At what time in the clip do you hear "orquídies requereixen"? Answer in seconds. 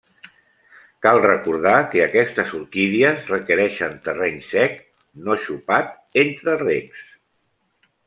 2.61-3.95